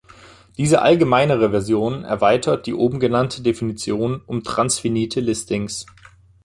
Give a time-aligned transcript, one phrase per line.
[0.57, 5.85] Diese allgemeinere Version erweitert die oben genannte Definition um transfinite Listings.